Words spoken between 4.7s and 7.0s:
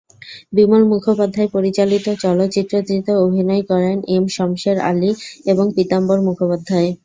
আলী এবং পীতাম্বর মুখোপাধ্যায়।